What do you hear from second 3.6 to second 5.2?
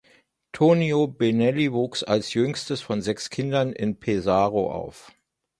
in Pesaro auf.